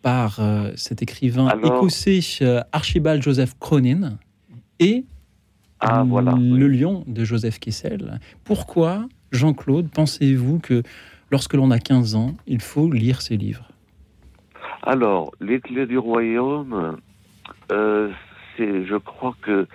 [0.01, 4.17] par euh, cet écrivain écossais euh, Archibald Joseph Cronin,
[4.79, 5.05] et
[5.79, 8.19] ah, Le Lion de Joseph Kessel.
[8.43, 10.83] Pourquoi, Jean-Claude, pensez-vous que
[11.31, 13.69] lorsque l'on a 15 ans, il faut lire ces livres?
[14.85, 16.97] Alors, les clés du royaume,
[17.71, 18.11] euh,
[18.59, 19.65] je crois que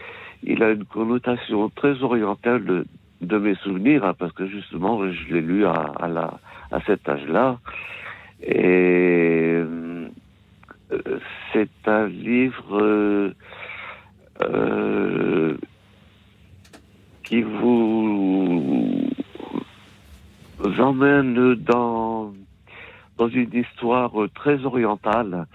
[0.42, 2.84] il a une connotation très orientale
[3.20, 6.38] de, mes souvenirs, hein, parce que justement, je l'ai lu à, la,
[6.70, 7.58] à cet âge-là.
[8.42, 10.08] Et euh,
[11.52, 13.32] c'est un livre
[14.42, 15.56] euh,
[17.24, 19.10] qui vous
[20.78, 22.32] emmène dans
[23.20, 25.46] dans une histoire euh, très orientale,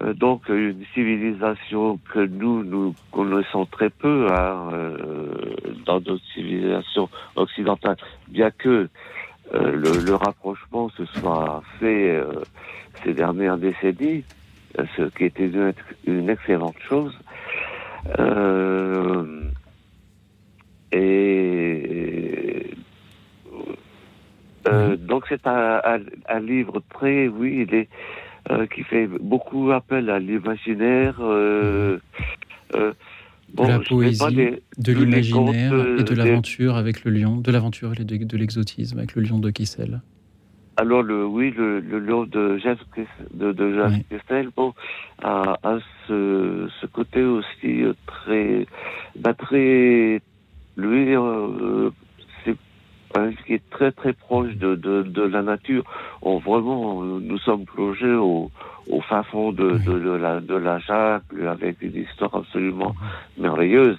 [0.00, 5.36] euh, donc une civilisation que nous nous connaissons très peu hein, euh,
[5.84, 7.96] dans notre civilisation occidentale,
[8.28, 8.88] bien que
[9.50, 12.22] le, rapprochement se soit fait
[13.02, 14.22] ces dernières décennies,
[14.94, 15.72] ce qui était une,
[16.06, 17.18] une excellente chose.
[20.92, 22.47] et
[24.68, 27.88] euh, donc c'est un, livre très, oui, il est,
[28.50, 31.16] euh, qui fait beaucoup appel à l'imaginaire.
[31.20, 31.98] Euh,
[32.72, 38.36] de la poésie, de l'imaginaire et de l'aventure avec le lion, de l'aventure et de,
[38.36, 40.02] l'exotisme avec le lion de Kessel.
[40.76, 42.78] Alors le, oui, le, lion de Jacques
[43.32, 44.74] de, de Kessel, bon,
[45.22, 48.66] a, ce, ce, côté aussi très,
[49.18, 50.20] bah, très,
[50.76, 51.16] lui,
[53.14, 55.82] Hein, qui est très très proche de, de, de, la nature.
[56.20, 58.50] On, vraiment, nous sommes plongés au,
[58.90, 62.94] au fin fond de, de, de, la, de la jungle avec une histoire absolument
[63.38, 63.96] merveilleuse.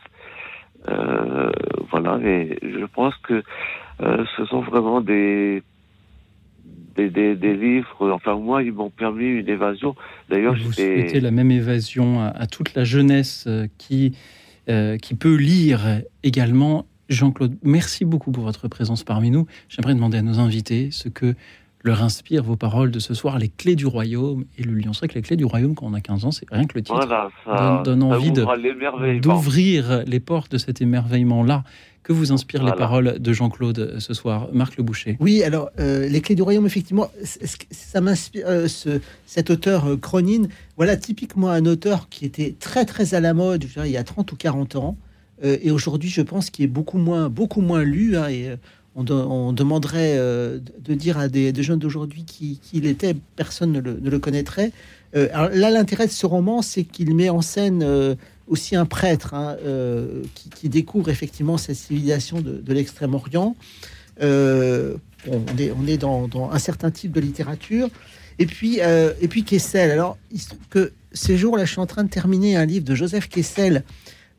[0.88, 1.50] Euh,
[1.89, 3.43] voilà, et je pense que
[4.02, 5.63] euh, ce sont vraiment des,
[6.95, 8.12] des, des, des, livres.
[8.12, 9.95] Enfin, moi, ils m'ont permis une évasion.
[10.30, 14.15] D'ailleurs, vous souhaitez la même évasion à, à toute la jeunesse euh, qui,
[14.69, 19.45] euh, qui peut lire également Jean-Claude, merci beaucoup pour votre présence parmi nous.
[19.67, 21.36] J'aimerais demander à nos invités ce que
[21.84, 24.91] leur inspirent vos paroles de ce soir, les clés du royaume et le lion.
[24.93, 26.76] C'est vrai que les clés du royaume, quand on a 15 ans, c'est rien que
[26.76, 28.32] le titre Voilà, ça donne, donne ça envie
[29.22, 31.63] d'ouvrir les portes de cet émerveillement-là.
[32.04, 34.48] Que vous inspirent les paroles de Jean-Claude euh, ce soir?
[34.52, 35.15] Marc Le Boucher.
[35.19, 38.45] Oui, alors euh, les clés du royaume, effectivement, ça m'inspire.
[38.48, 40.43] euh, ce- cet auteur euh, Cronin,
[40.76, 43.98] voilà typiquement un auteur qui était très très à la mode, je dirais, il y
[43.98, 44.98] a 30 ou 40 ans,
[45.43, 48.17] et aujourd'hui, je pense qu'il est beaucoup moins beaucoup moins lu.
[48.17, 48.56] hein, euh,
[48.95, 53.71] on, de- on demanderait euh, de dire à des, jeunes d'aujourd'hui qui, il était, personne
[53.71, 54.71] ne le, connaîtrait.
[55.15, 58.15] Euh, là, l'intérêt de ce roman, c'est qu'il met en scène euh,
[58.47, 60.23] aussi un prêtre hein, euh,
[60.56, 63.56] qui, découvre effectivement cette civilisation de, l'Extrême-Orient.
[64.21, 64.95] Euh,
[65.28, 67.89] on est, dans, un certain type de littérature.
[68.38, 69.91] Et puis, euh, et puis Kessel.
[69.91, 70.17] Alors,
[70.69, 73.84] que ces jours-là, je suis en train de terminer un livre de Joseph Kessel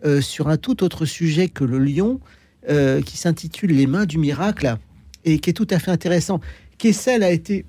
[0.05, 2.21] euh, sur un tout autre sujet que le lion,
[2.69, 4.77] euh, qui s'intitule Les mains du miracle,
[5.25, 6.41] et qui est tout à fait intéressant.
[6.79, 7.67] Kessel a été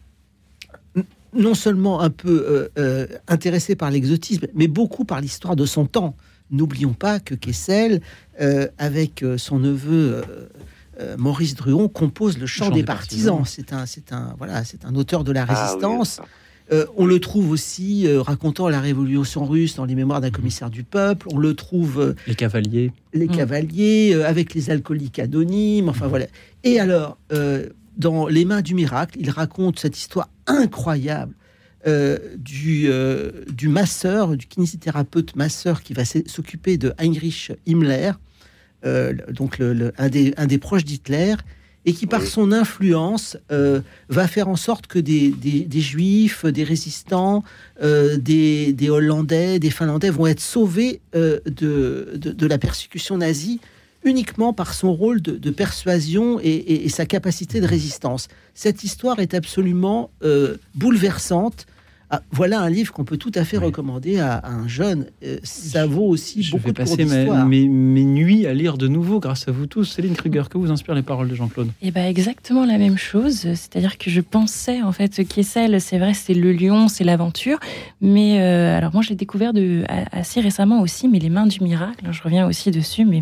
[1.34, 6.15] non seulement un peu euh, intéressé par l'exotisme, mais beaucoup par l'histoire de son temps.
[6.50, 8.02] N'oublions pas que Kessel,
[8.78, 10.22] avec son neveu
[11.17, 13.44] Maurice Druon, compose le chant, Chant des, des partisans.
[13.46, 16.20] C'est un, c'est un, voilà, c'est un auteur de la Ah oui, résistance.
[16.74, 20.70] Euh, on le trouve aussi euh, racontant la révolution russe dans les mémoires d'un commissaire
[20.70, 21.28] du peuple.
[21.32, 22.92] On le trouve euh, Les cavaliers.
[23.14, 23.36] les Mm.
[23.36, 26.28] cavaliers, euh, avec les alcooliques anonymes, enfin voilà.
[26.64, 31.34] Et alors, euh, dans Les mains du miracle, il raconte cette histoire incroyable
[31.88, 38.12] euh, du, euh, du masseur, du kinésithérapeute masseur qui va s'occuper de Heinrich Himmler,
[38.86, 41.36] euh, donc le- le- un, des, un des proches d'Hitler,
[41.86, 42.28] et qui, par Oui.
[42.28, 47.44] son influence, euh, va faire en sorte que des, des- des juifs, des résistants,
[47.82, 53.17] euh, des, des Hollandais, des Finlandais vont être sauvés euh, de, de, de la persécution
[53.17, 53.60] nazie
[54.04, 58.28] uniquement par son rôle de, de persuasion et, et- et sa capacité de résistance.
[58.56, 60.10] Cette histoire est absolument
[60.76, 61.65] bouleversante.
[62.13, 63.65] Ah, voilà un livre qu'on peut tout à fait Oui.
[63.65, 65.06] recommander à, à un jeune.
[65.44, 67.46] Ça vaut aussi Je beaucoup vais passer mes, d'histoire.
[67.48, 69.86] mes- mes nuits à lire de nouveau grâce à vous tous.
[69.86, 73.36] Céline Kruger, que vous inspirent les paroles de Jean-Claude Et bah exactement la même chose,
[73.36, 77.60] c'est-à-dire que je pensais en fait Kessel, c'est vrai, c'est le lion, c'est l'aventure,
[78.02, 81.64] mais euh, alors moi je l'ai découvert de, assez récemment aussi, mais les mains du
[81.64, 83.22] miracle, je reviens aussi dessus, mais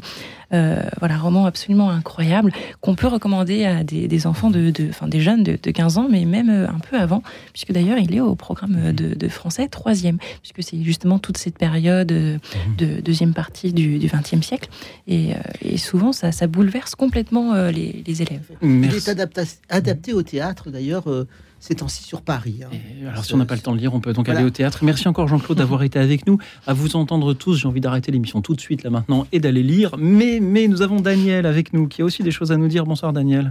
[0.52, 5.20] voilà, roman absolument incroyable qu'on peut recommander à des, des enfants de, de, enfin des
[5.22, 7.22] jeunes de, de 15 ans, mais même euh, un peu avant,
[7.54, 11.58] puisque d'ailleurs il est au programme de, de français troisième, puisque c'est justement toute cette
[11.58, 12.38] période euh,
[12.78, 14.70] de deuxième partie du XXe siècle,
[15.08, 18.46] et, euh, et souvent ça, ça bouleverse complètement euh, les, les élèves.
[18.62, 18.98] Il Merci.
[18.98, 21.28] est adapta- adapté au théâtre, d'ailleurs, euh,
[21.60, 22.62] ces temps-ci sur Paris.
[22.64, 22.70] hein.
[23.10, 24.40] Alors, si on n'a pas le temps de lire, on peut donc Voilà.
[24.40, 24.80] aller au théâtre.
[24.84, 26.38] Merci encore, Jean-Claude, d'avoir été avec nous.
[26.68, 29.64] À vous entendre tous, j'ai envie d'arrêter l'émission tout de suite, là maintenant, et d'aller
[29.64, 29.96] lire.
[29.98, 32.86] Mais, mais nous avons Daniel avec nous, qui a aussi des choses à nous dire.
[32.86, 33.50] Bonsoir, Daniel.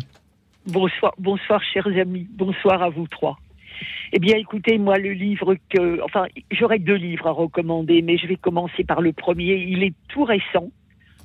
[0.66, 2.26] Bonsoir, bonsoir, chers amis.
[2.30, 3.38] Bonsoir à vous trois.
[4.12, 8.26] Eh bien, écoutez, moi, le livre que, enfin, j'aurais deux livres à recommander, mais je
[8.26, 9.54] vais commencer par le premier.
[9.68, 10.70] Il est tout récent,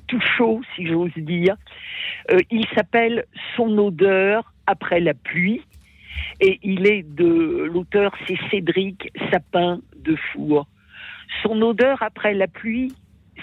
[0.06, 1.56] tout chaud, si j'ose dire.
[2.30, 3.24] Euh, il s'appelle
[3.56, 5.62] Son odeur après la pluie,
[6.40, 10.66] et il est de l'auteur, c'est Cédric Sapin de Four.
[11.42, 12.92] Son odeur après la pluie,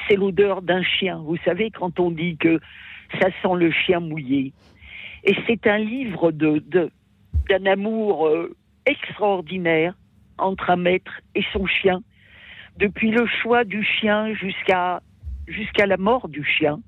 [0.08, 1.18] c'est l'odeur d'un chien.
[1.26, 2.60] Vous savez, quand on dit que
[3.20, 4.54] ça sent le chien mouillé.
[5.24, 6.64] Et c'est un livre de,
[7.50, 9.94] d'un amour euh, extraordinaire
[10.38, 12.02] entre un maître et son chien,
[12.78, 15.02] depuis le choix du chien jusqu'à
[15.48, 16.80] jusqu'à la mort du chien.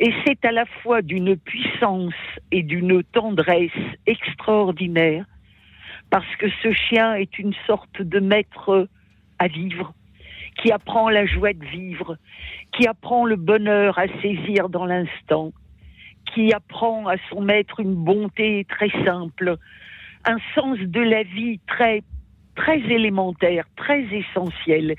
[0.00, 2.14] Et c'est à la fois d'une puissance
[2.52, 3.70] et d'une tendresse
[4.06, 5.24] extraordinaire,
[6.10, 8.88] parce que ce chien est une sorte de maître
[9.38, 9.92] à vivre,
[10.62, 12.16] qui apprend la joie de vivre,
[12.72, 15.52] qui apprend le bonheur à saisir dans l'instant,
[16.32, 19.56] qui apprend à son maître une bonté très simple,
[20.24, 22.02] un sens de la vie très
[22.58, 24.96] très élémentaire, très essentiel.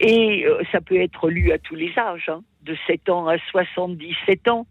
[0.00, 3.36] Et euh, ça peut être lu à tous les âges, hein, de 7 ans à
[3.50, 4.66] 77 ans.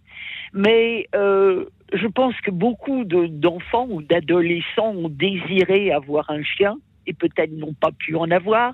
[0.54, 6.78] Mais euh, je pense que beaucoup de- d'enfants ou d'adolescents ont désiré avoir un chien
[7.08, 8.74] et peut-être n'ont pas pu en avoir.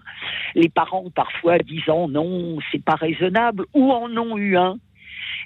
[0.53, 4.77] Les parents parfois disant non, c'est pas raisonnable, ou en ont eu un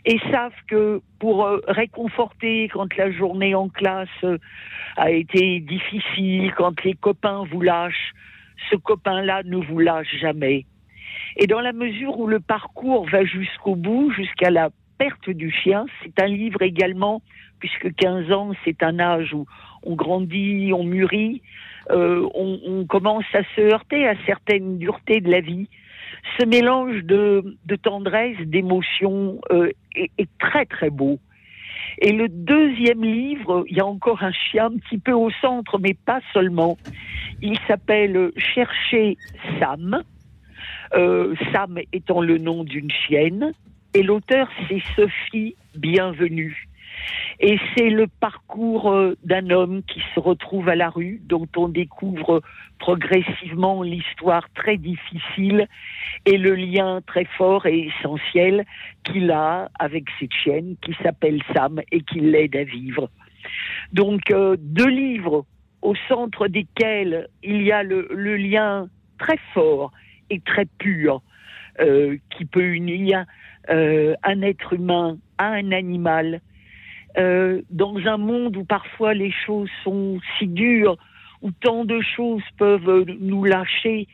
[0.05, 4.37] et savent que pour euh, réconforter quand la journée en classe euh,
[4.97, 8.13] a été difficile, quand les copains vous lâchent,
[8.69, 10.65] ce copain-là ne vous lâche jamais.
[11.37, 15.85] Et dans la mesure où le parcours va jusqu'au bout, jusqu'à la perte du chien,
[16.03, 17.21] c'est un livre également,
[17.59, 19.45] puisque 15 ans, c'est un âge où
[19.83, 21.41] on grandit, on mûrit,
[21.89, 25.67] euh, on, on commence à se heurter à certaines duretés de la vie.
[26.37, 31.19] Ce mélange de, tendresse, d'émotion euh, est, est très très beau.
[31.99, 35.77] Et le deuxième livre, il y a encore un chien un petit peu au centre,
[35.79, 36.77] mais pas seulement.
[37.41, 39.17] Il s'appelle Chercher
[39.59, 40.03] Sam.
[40.93, 43.53] Euh, Sam étant le nom d'une chienne.
[43.93, 46.67] Et l'auteur, c'est Sophie Bienvenue.
[47.39, 51.69] Et c'est le parcours euh, d'un homme qui se retrouve à la rue, dont on
[51.69, 52.41] découvre
[52.77, 55.67] progressivement l'histoire très difficile
[56.25, 58.65] et le lien très fort et essentiel
[59.03, 63.09] qu'il a avec cette chienne qui s'appelle Sam et qui l'aide à vivre.
[63.91, 65.45] Donc euh, deux livres
[65.81, 68.87] au centre desquels il y a le, lien
[69.17, 69.91] très fort
[70.29, 71.23] et très pur
[71.79, 73.25] euh, qui peut unir
[73.67, 76.41] un être humain à un animal
[77.17, 80.97] euh, dans un monde où parfois les choses sont si dures,
[81.41, 84.07] où tant de choses peuvent nous lâcher,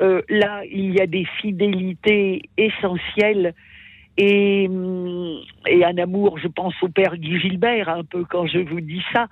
[0.00, 3.54] euh, là, il y a des fidélités essentielles
[4.18, 8.58] et, hum, et, un amour, je pense au père Guy Gilbert, un peu quand je
[8.58, 9.28] vous dis ça,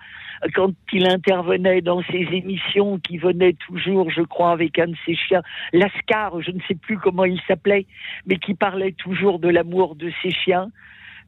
[0.54, 5.14] quand il intervenait dans ses émissions, qui venait toujours, je crois, avec un de ses
[5.14, 5.42] chiens,
[5.72, 7.86] Lascar, je ne sais plus comment il s'appelait,
[8.26, 10.70] mais qui parlait toujours de l'amour de ses chiens.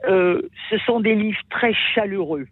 [0.08, 2.46] Euh, ce sont des livres très chaleureux,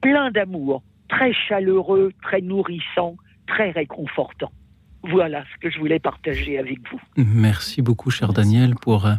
[0.00, 3.16] pleins d'amour, très chaleureux, très nourrissants,
[3.46, 4.52] très réconfortants.
[5.02, 7.00] Voilà ce que je voulais partager avec vous.
[7.16, 9.14] Merci beaucoup, cher Daniel, pour euh,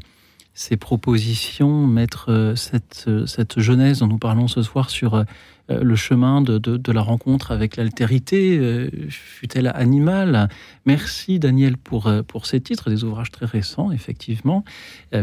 [0.54, 5.26] ces propositions, mettre euh, cette, cette jeunesse dont nous parlons ce soir sur
[5.70, 10.50] le chemin de, la rencontre avec l'altérité, euh, fut-elle animale?
[10.86, 14.64] Merci Daniel pour, euh, pour ces titres, des ouvrages très récents, effectivement,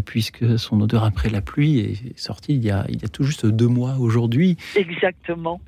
[0.05, 3.25] puisque son odeur après la pluie est sorti il y a, il y a tout
[3.25, 4.57] juste deux mois aujourd'hui.
[4.77, 5.61] Exactement.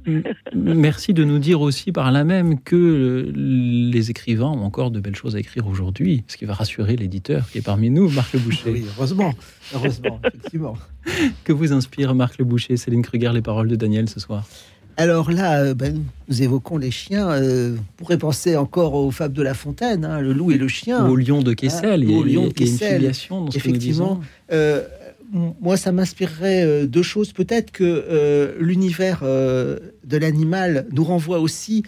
[0.54, 5.16] Merci de nous dire aussi par là même que les écrivains ont encore de belles
[5.16, 8.38] choses à écrire aujourd'hui, ce qui va rassurer l'éditeur qui est parmi nous, Marc Le
[8.40, 8.70] Boucher.
[8.70, 9.32] Oui, heureusement,
[9.74, 10.74] heureusement, effectivement.
[11.44, 14.46] Que vous inspire Marc Le Boucher, Céline Kruger, les paroles de Daniel ce soir?
[15.01, 17.30] Alors là, euh, ben, nous évoquons les chiens.
[17.30, 20.68] Euh, vous pourrez penser encore aux fables de La Fontaine, hein, le loup et le
[20.68, 21.09] chien.
[21.09, 22.05] Ou au lion de Kessel.
[22.05, 23.11] Hein, au lion de Kessel.
[23.55, 24.20] Effectivement.
[24.53, 24.82] Euh,
[25.32, 27.32] moi, ça m'inspirerait deux choses.
[27.32, 31.84] Peut-être que l'univers de l'animal nous renvoie aussi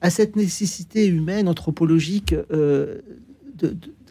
[0.00, 2.34] à cette nécessité humaine, anthropologique,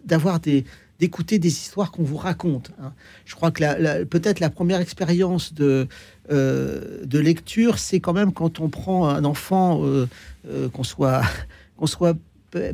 [0.06, 0.66] d'avoir des,
[1.00, 2.72] d'écouter des histoires qu'on vous raconte.
[2.82, 2.94] Hein.
[3.26, 5.88] Je crois que peut-être la première expérience de,
[6.32, 10.08] euh, de lecture, c'est quand même quand on prend un enfant, euh,
[10.48, 11.22] euh, qu'on soit,
[11.86, 12.16] soit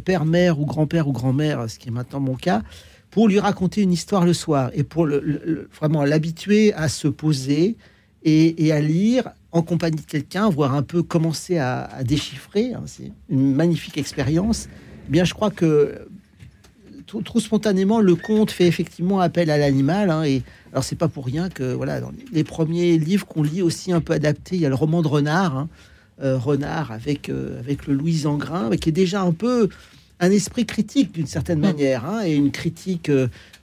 [0.05, 2.61] père, mère ou grand-père ou grand-mère, ce qui est maintenant mon cas,
[3.09, 7.75] pour lui raconter une histoire le soir et pour vraiment l'habituer à se poser
[8.23, 12.73] et, à lire en compagnie de quelqu'un, voire un peu commencer à, déchiffrer.
[12.73, 12.83] Hein.
[12.85, 14.69] c'est une magnifique expérience.
[15.07, 16.07] Eh bien, je crois que
[17.19, 20.09] trop, spontanément, le conte fait effectivement appel à l'animal.
[20.09, 23.61] Hein, et alors, c'est pas pour rien que voilà, dans les premiers livres qu'on lit
[23.61, 25.69] aussi un peu adaptés, il y a le roman de Renard, hein,
[26.23, 29.69] euh, Renard avec euh, avec le Louis Angrin, qui est déjà un peu
[30.19, 31.61] un esprit critique d'une certaine mmh.
[31.61, 33.11] manière, hein, et une critique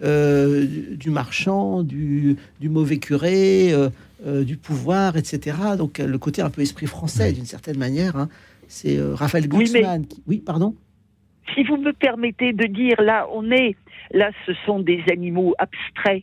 [0.02, 3.72] euh, du marchand, du, du mauvais curé,
[4.26, 5.56] du pouvoir, etc.
[5.78, 8.26] Donc le côté un peu esprit français d'une certaine manière.
[8.66, 10.02] C'est Raphaël Glucksmann.
[10.02, 10.74] Oui, oui, pardon?
[11.58, 13.74] Si vous me permettez de dire, là, on est,
[14.12, 16.22] là, ce sont des animaux abstraits,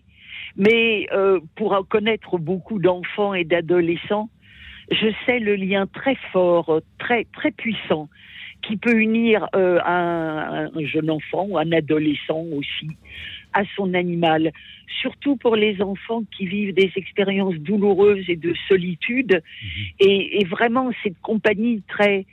[0.56, 4.30] mais euh, pour connaître beaucoup d'enfants et d'adolescents,
[4.90, 8.08] je sais le lien très fort, très très puissant,
[8.62, 12.88] qui peut unir euh, un, un, jeune enfant ou un adolescent aussi
[13.52, 14.52] à son animal.
[15.02, 19.68] Surtout pour les enfants qui vivent des expériences douloureuses et de solitude, mmh.
[20.00, 22.26] et, et vraiment cette compagnie très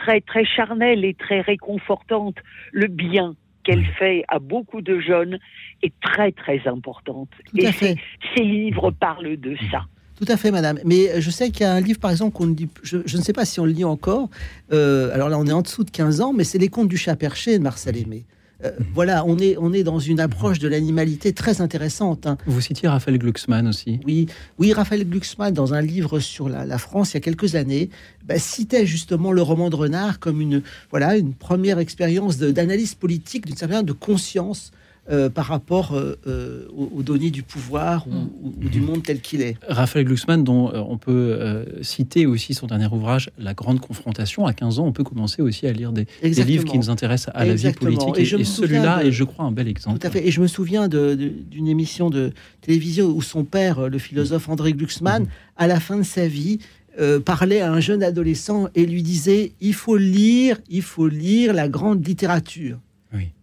[0.00, 2.36] très très charnelle et très réconfortante.
[2.72, 3.34] Le bien
[3.64, 5.38] qu'elle fait à beaucoup de jeunes
[5.82, 7.28] est très très importante.
[7.56, 9.84] et ces livres parlent de ça.
[10.16, 10.78] Tout à fait, madame.
[10.84, 13.32] Mais je sais qu'il y a un livre, par exemple, qu'on dit, je, ne sais
[13.32, 14.28] pas si on le lit encore.
[14.70, 16.98] Euh, alors là, on est en dessous de 15 ans, mais c'est Les Contes du
[16.98, 18.24] chat perché de Marcel Aimé.
[18.64, 22.26] Euh, voilà, on est, on est dans une approche de l'animalité très intéressante.
[22.26, 22.36] Hein.
[22.46, 24.00] Vous citiez Raphaël Glucksmann aussi.
[24.04, 24.26] Oui,
[24.58, 27.90] oui, Raphaël Glucksmann, dans un livre sur la, France il y a quelques années,
[28.24, 33.46] bah, citait justement le roman de Renard comme une, voilà, une première expérience d'analyse politique,
[33.46, 34.72] d'une certaine manière de conscience
[35.10, 39.56] euh, par rapport euh, euh, aux, données du pouvoir ou, du monde tel qu'il est.
[39.66, 44.46] Raphaël Glucksmann, dont on peut citer aussi son dernier ouvrage, La Grande Confrontation.
[44.46, 47.44] À 15 ans, on peut commencer aussi à lire des, livres qui nous intéressent à
[47.44, 48.18] la vie politique.
[48.18, 49.98] Et, celui-là est, je crois, un bel exemple.
[49.98, 50.26] Tout à fait.
[50.28, 55.26] Et je me souviens d'une émission de télévision où son père, le philosophe André Glucksmann,
[55.56, 56.58] à la fin de sa vie,
[57.24, 61.68] parlait à un jeune adolescent et lui disait il faut lire, il faut lire la
[61.68, 62.78] grande littérature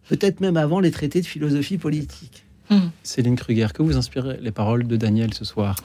[0.10, 2.44] peut-être même avant les traités de philosophie politique.
[2.70, 2.90] Hmm.
[3.04, 5.76] Céline Kruger, que vous inspirent les paroles de Daniel ce soir?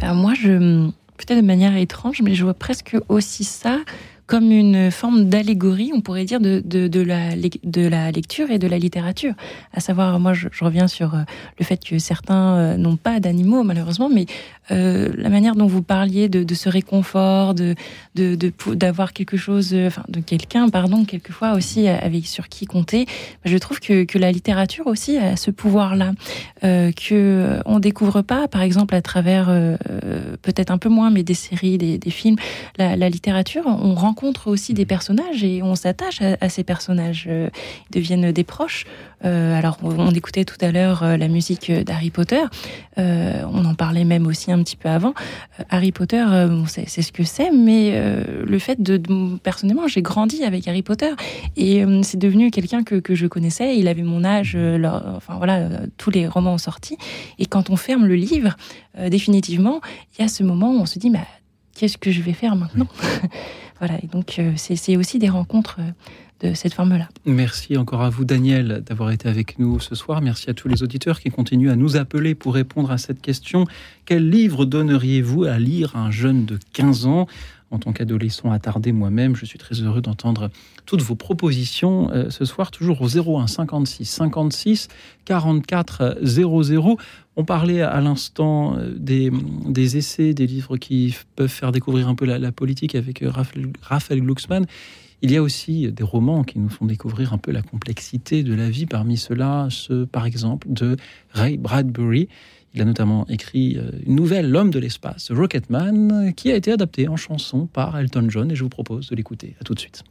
[0.00, 3.80] Ben Moi, je, peut-être de manière étrange, mais je vois presque aussi ça
[4.26, 8.66] comme une forme d'allégorie, on pourrait dire, de, de, la, de la lecture et de
[8.66, 9.34] la littérature.
[9.74, 11.22] À savoir, moi, je, reviens sur euh,
[11.58, 14.26] le fait que certains euh, n'ont pas d'animaux, malheureusement, mais
[14.70, 17.74] euh, la manière dont vous parliez de, ce réconfort, de
[18.14, 23.06] d'avoir quelque chose, enfin, de quelqu'un, pardon, quelquefois aussi avec sur qui compter,
[23.44, 26.12] je trouve que, que la littérature aussi a ce pouvoir-là,
[26.64, 29.46] euh, que on découvre pas, par exemple, à travers
[30.42, 32.36] peut-être un peu moins, mais des séries, des, des films,
[32.78, 37.26] la littérature, on rencontre rencontre aussi des personnages et on s'attache à, ces personnages.
[37.28, 37.48] Euh,
[37.90, 38.86] ils deviennent des proches.
[39.24, 42.42] Euh, alors, on, écoutait tout à l'heure euh, la musique d'Harry Potter.
[42.96, 45.14] on en parlait même aussi un petit peu avant.
[45.70, 46.24] Harry Potter,
[46.66, 48.00] c'est ce que c'est, mais
[48.44, 49.00] le fait de,
[49.42, 51.10] personnellement, j'ai grandi avec Harry Potter
[51.56, 53.76] et c'est devenu quelqu'un que, je connaissais.
[53.76, 54.56] Il avait mon âge,
[55.16, 56.96] enfin voilà, tous les romans ont sorti.
[57.38, 58.56] Et quand on ferme le livre,
[59.08, 59.80] définitivement,
[60.14, 61.26] il y a ce moment où on se dit, bah,
[61.74, 62.88] qu'est-ce que je vais faire maintenant?
[63.82, 67.08] Voilà, et donc euh, c'est aussi des rencontres euh, de cette forme-là.
[67.26, 70.22] Merci encore à vous, Daniel, d'avoir été avec nous ce soir.
[70.22, 73.66] Merci à tous les auditeurs qui continuent à nous appeler pour répondre à cette question.
[74.04, 77.26] Quel livre donneriez-vous à lire à un jeune de 15 ans?
[77.72, 80.50] En tant qu'adolescent attardé moi-même, je suis très heureux d'entendre
[80.84, 84.88] toutes vos propositions euh, ce soir, toujours au 01 56 56
[85.24, 86.98] 44 00.
[87.36, 89.30] On parlait à l'instant euh, des,
[89.66, 93.68] des, essais, des livres qui peuvent faire découvrir un peu la, politique avec euh, Raphaël,
[93.80, 94.66] Raphaël, Glucksmann.
[95.22, 98.54] Il y a aussi des romans qui nous font découvrir un peu la complexité de
[98.54, 98.86] la vie.
[98.86, 100.96] Parmi ceux-là, ceux, par exemple, de
[101.30, 102.28] Ray Bradbury.
[102.74, 107.08] Il a notamment écrit euh, une nouvelle, L'homme de l'espace, Rocketman, qui a été adaptée
[107.08, 109.54] en chanson par Elton John et je vous propose de l'écouter.
[109.60, 110.04] À tout de suite.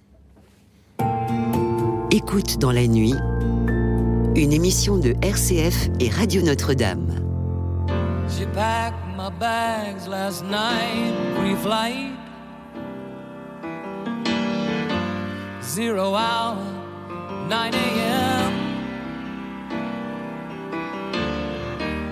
[2.12, 3.16] Écoute dans la nuit,
[4.36, 7.08] une émission de RCF et Radio Notre-Dame.
[8.30, 12.14] She packed my bags last night, pre-flight.
[15.62, 16.58] Zero hour,
[17.50, 18.41] 9 a.m.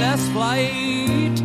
[0.00, 1.40] last flight.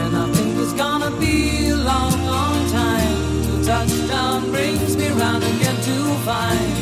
[0.00, 5.44] And I think it's gonna be a long, long time till touchdown brings me round
[5.44, 6.81] again to find.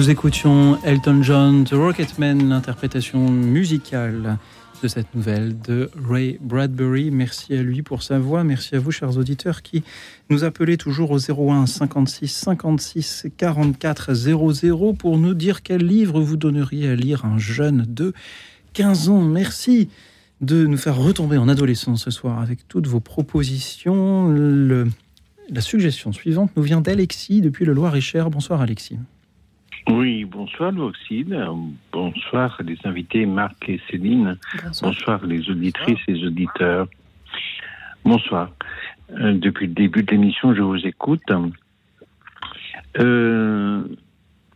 [0.00, 4.38] Nous écoutions Elton John, The Rocketman, l'interprétation musicale
[4.82, 7.10] de cette nouvelle de Ray Bradbury.
[7.10, 8.42] Merci à lui pour sa voix.
[8.42, 9.84] Merci à vous, chers auditeurs, qui
[10.30, 16.38] nous appelez toujours au 01 56 56 44 00 pour nous dire quel livre vous
[16.38, 18.14] donneriez à lire un jeune de
[18.72, 19.20] 15 ans.
[19.20, 19.90] Merci
[20.40, 24.34] de nous faire retomber en adolescence ce soir avec toutes vos propositions.
[25.50, 28.30] la suggestion suivante nous vient d'Alexis depuis le Loir-et-Cher.
[28.30, 28.96] Bonsoir Alexis.
[29.90, 31.74] Oui, bonsoir Louxine.
[31.90, 34.38] Bonsoir les invités Marc et Céline.
[34.82, 36.86] Bonsoir, les auditrices et les auditeurs.
[38.04, 38.52] Bonsoir.
[39.10, 41.24] Euh, depuis le début de l'émission, je vous écoute.
[42.98, 43.82] Euh,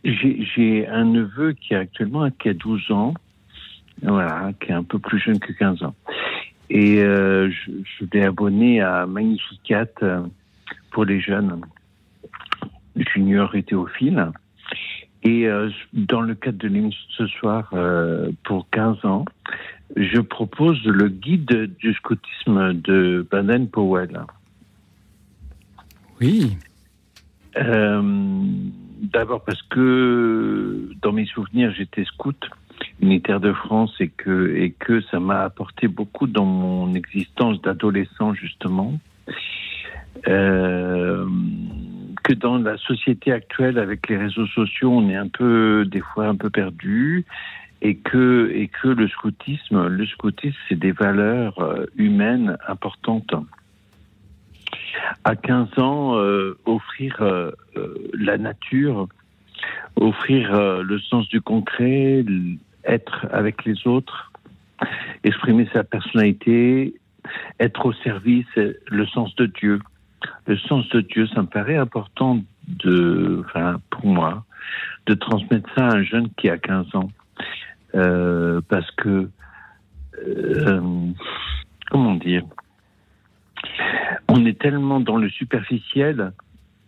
[0.05, 3.13] j'ai un neveu qui a actuellement qui a 12 ans,
[4.03, 5.95] voilà, qui est un peu plus jeune que 15 ans.
[6.69, 9.87] Et euh, je, je l'ai abonné à Magnificat
[10.91, 11.59] pour les jeunes,
[12.95, 14.31] junior et théophile.
[15.25, 19.25] Et euh, dans le cadre de l'émission ce soir, euh, pour 15 ans,
[19.97, 24.21] je propose le guide du scoutisme de Baden-Powell.
[26.21, 26.55] Oui.
[27.57, 28.01] Euh,
[29.01, 32.49] d'abord parce que dans mes souvenirs, j'étais scout
[33.01, 38.33] unitaire de France et que, et que ça m'a apporté beaucoup dans mon existence d'adolescent,
[38.33, 38.99] justement.
[40.27, 41.25] Euh,
[42.25, 46.25] que dans la société actuelle, avec les réseaux sociaux, on est un peu, des fois,
[46.25, 47.23] un peu perdu,
[47.83, 53.35] et que, et que le scoutisme, le scoutisme, c'est des valeurs euh, humaines importantes.
[55.23, 57.51] À 15 ans, euh, offrir euh,
[58.13, 59.07] la nature,
[59.95, 60.51] offrir
[60.81, 62.25] le sens du concret,
[62.85, 64.31] être avec les autres,
[65.23, 66.95] exprimer sa personnalité,
[67.59, 69.79] être au service, le sens de Dieu
[70.45, 74.45] le sens de Dieu, ça me paraît important de, enfin, pour moi,
[75.05, 77.09] de transmettre ça à un jeune qui a 15 ans.
[77.95, 79.29] Euh, parce que,
[80.27, 81.11] euh,
[81.89, 82.43] comment dire,
[84.27, 86.33] on est tellement dans le superficiel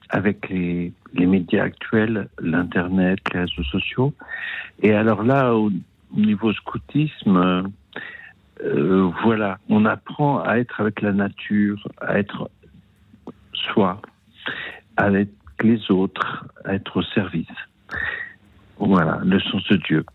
[0.09, 4.13] avec les, les médias actuels, l'Internet, les réseaux sociaux.
[4.81, 5.71] Et alors là, au
[6.13, 7.71] niveau scoutisme,
[8.63, 12.49] euh, voilà, on apprend à être avec la nature, à être
[13.65, 14.01] soi,
[14.97, 15.29] avec
[15.61, 17.47] les autres, être au service.
[18.77, 20.05] Voilà, le sens de Dieu.